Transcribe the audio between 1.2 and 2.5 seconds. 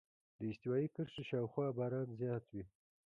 شاوخوا باران زیات